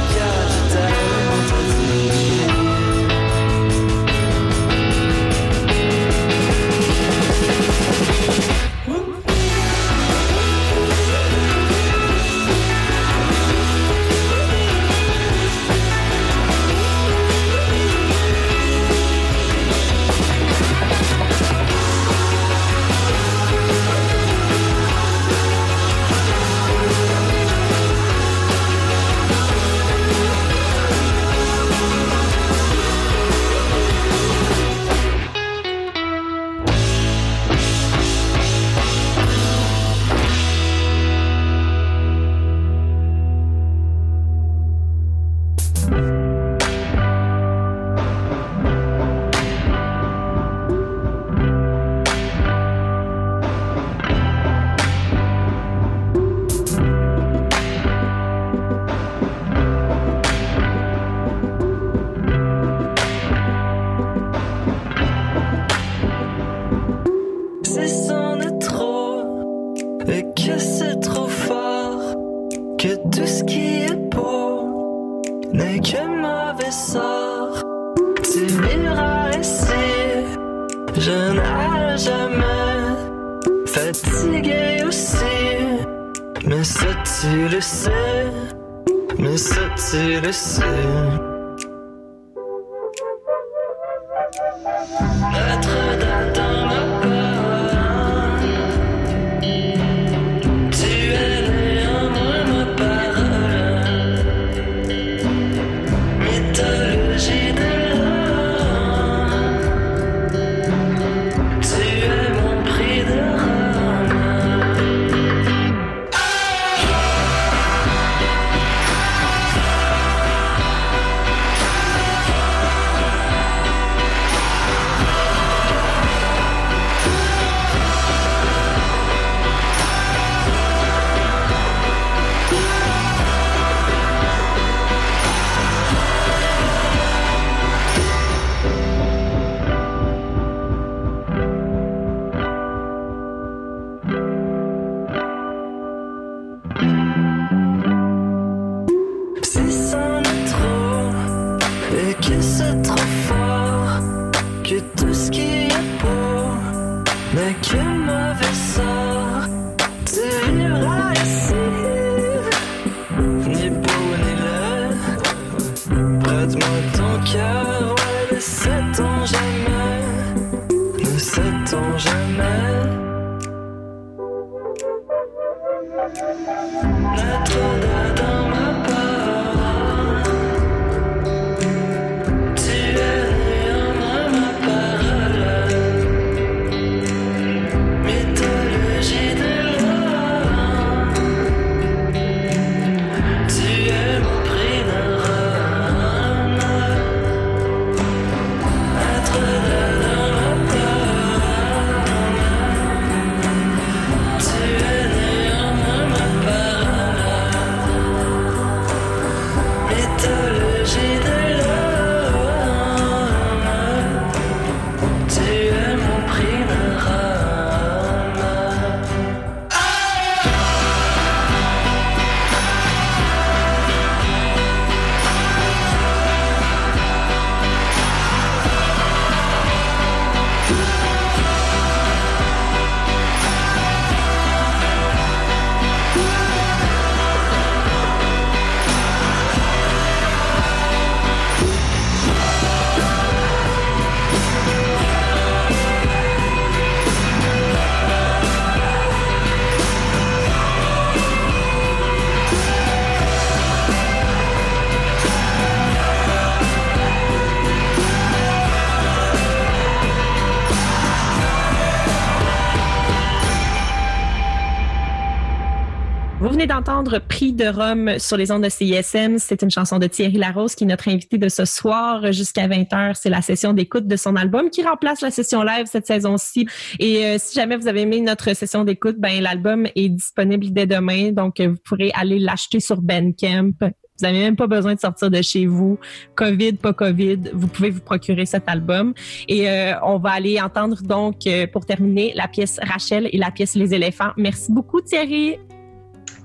[267.51, 269.39] De Rome sur les ondes de CISM.
[269.39, 273.15] C'est une chanson de Thierry Larose qui est notre invité de ce soir jusqu'à 20h.
[273.15, 276.69] C'est la session d'écoute de son album qui remplace la session live cette saison-ci.
[277.01, 280.87] Et euh, si jamais vous avez aimé notre session d'écoute, ben l'album est disponible dès
[280.87, 281.33] demain.
[281.33, 283.73] Donc, euh, vous pourrez aller l'acheter sur Bandcamp.
[283.81, 285.99] Vous n'avez même pas besoin de sortir de chez vous.
[286.37, 289.15] COVID, pas COVID, vous pouvez vous procurer cet album.
[289.49, 291.39] Et euh, on va aller entendre donc,
[291.73, 294.31] pour terminer, la pièce Rachel et la pièce Les éléphants.
[294.37, 295.57] Merci beaucoup Thierry.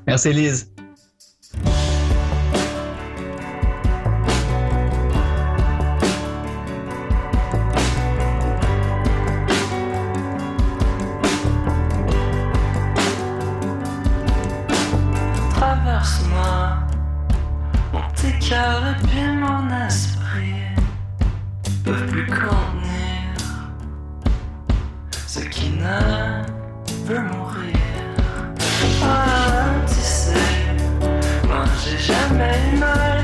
[0.07, 0.76] Merci, Lise.
[15.53, 16.77] Traverse-moi
[17.93, 18.33] mon petit
[19.03, 20.65] puis mon esprit
[21.85, 23.33] peuvent plus contenir
[25.25, 26.43] ce qui ne
[27.05, 27.76] veut mourir.
[32.07, 32.79] Jamais.
[32.79, 33.16] mal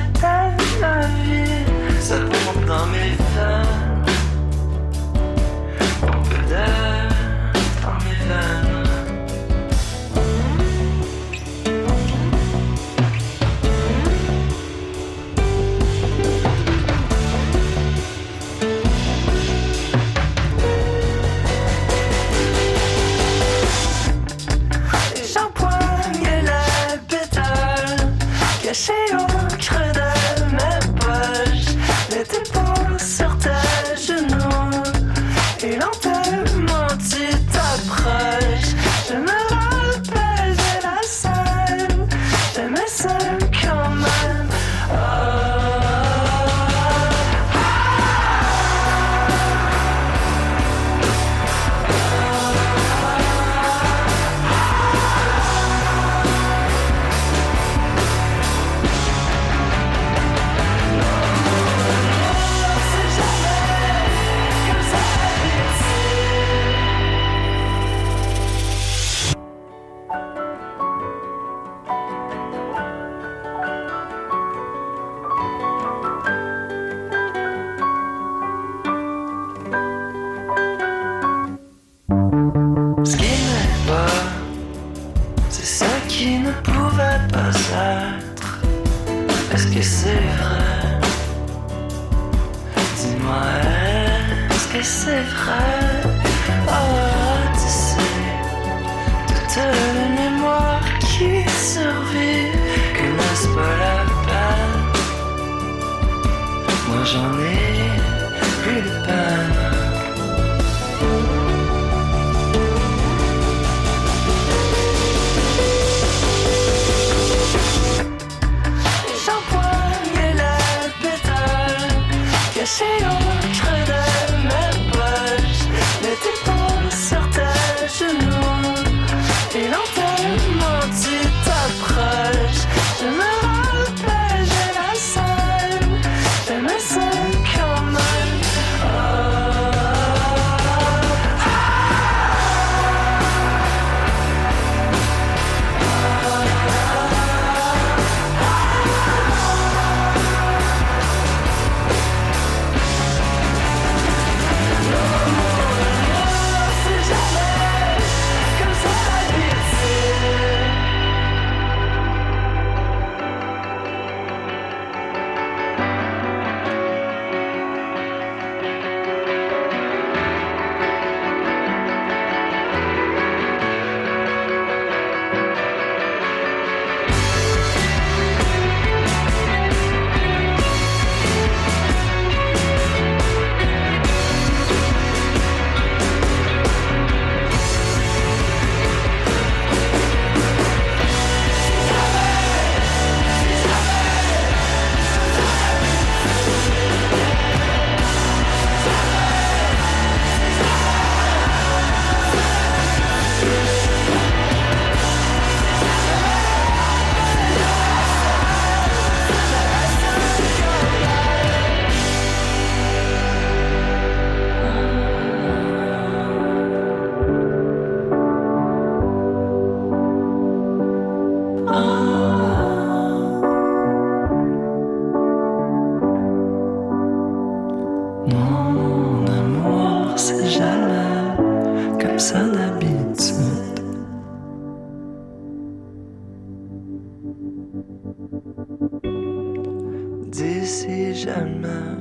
[240.33, 241.93] dis si jamais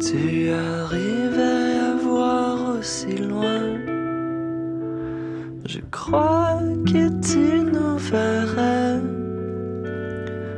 [0.00, 3.66] tu arrivais à voir aussi loin.
[5.64, 7.44] Je crois que tu
[7.74, 9.00] nous verrais,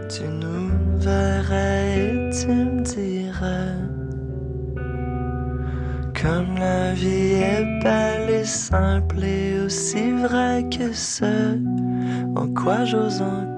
[0.09, 3.76] tu nous verrais et tu me dirais.
[6.22, 11.59] Comme la vie est belle et simple et aussi vraie que ce
[12.36, 13.49] en quoi j'ose encore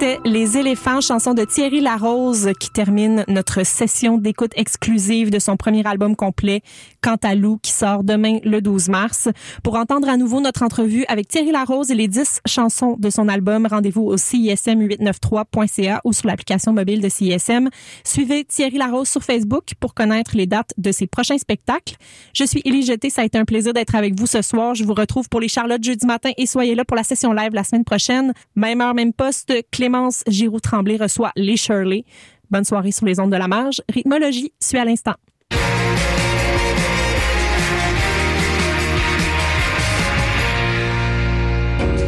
[0.00, 5.56] C'était Les éléphants, chanson de Thierry Larose qui termine notre session d'écoute exclusive de son
[5.56, 6.62] premier album complet,
[7.00, 9.28] Cantalou, qui sort demain le 12 mars.
[9.62, 13.28] Pour entendre à nouveau notre entrevue avec Thierry Larose et les 10 chansons de son
[13.28, 17.68] album, rendez-vous au CISM893.ca ou sur l'application mobile de CISM.
[18.02, 21.94] Suivez Thierry Larose sur Facebook pour connaître les dates de ses prochains spectacles.
[22.34, 24.74] Je suis Élie Jeté, ça a été un plaisir d'être avec vous ce soir.
[24.74, 27.52] Je vous retrouve pour les Charlottes jeudi matin et soyez là pour la session live
[27.52, 28.32] la semaine prochaine.
[28.56, 32.04] Même heure, même poste, Clémence Giroux-Tremblay reçoit les Shirley.
[32.50, 33.82] Bonne soirée sur les ondes de la marge.
[33.92, 35.14] Rythmologie suit à l'instant.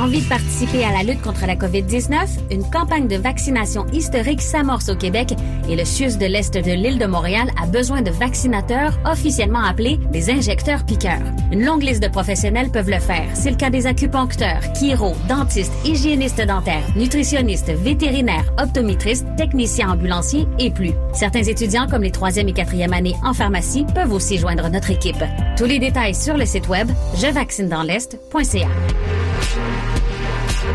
[0.00, 2.14] Envie de participer à la lutte contre la COVID-19?
[2.50, 5.34] Une campagne de vaccination historique s'amorce au Québec
[5.68, 9.98] et le CIUS de l'Est de l'île de Montréal a besoin de vaccinateurs officiellement appelés
[10.10, 11.20] des injecteurs piqueurs.
[11.52, 13.28] Une longue liste de professionnels peuvent le faire.
[13.34, 20.70] C'est le cas des acupuncteurs, chiro, dentistes, hygiénistes dentaires, nutritionnistes, vétérinaires, optométristes, techniciens ambulanciers et
[20.70, 20.92] plus.
[21.12, 25.22] Certains étudiants comme les troisième et quatrième années en pharmacie peuvent aussi joindre notre équipe.
[25.58, 28.68] Tous les détails sur le site web jevaccinedansl'est.ca.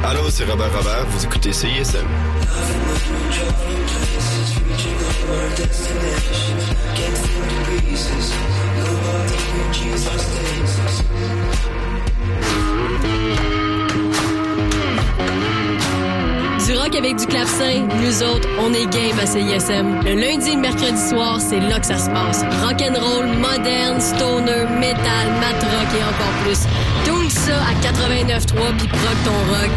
[0.03, 2.05] Allô, c'est Robert Robert, vous écoutez CISM.
[16.65, 20.01] Du rock avec du clavecin, nous autres, on est game à CISM.
[20.03, 22.43] Le lundi et le mercredi soir, c'est là que ça se passe.
[22.63, 26.67] Rock and roll, moderne, stoner, metal, mat rock et encore plus.
[27.29, 29.71] Ça à 89.3 puis proc ton rock.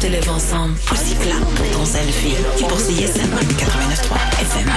[0.00, 0.74] De lève ensemble,
[1.22, 4.72] clap pour ton selfie pour CISM 89.3 FM.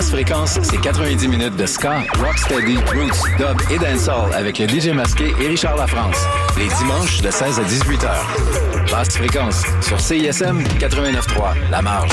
[0.00, 4.94] Basse fréquence, c'est 90 minutes de ska, rocksteady, roots, dub et dancehall avec le DJ
[4.94, 6.16] masqué et Richard Lafrance.
[6.56, 8.26] Les dimanches de 16 à 18 heures.
[8.90, 12.12] Basse fréquence sur CISM 89.3, La Marge.